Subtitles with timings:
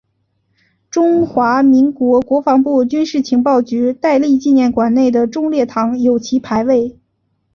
[0.89, 6.97] 中华民国国防部军事情报局戴笠纪念馆内的忠烈堂有其牌位。